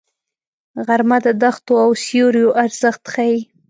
غرمه 0.85 1.17
د 1.25 1.27
دښتو 1.41 1.73
او 1.83 1.91
سیوریو 2.05 2.55
ارزښت 2.63 3.03
ښيي 3.13 3.39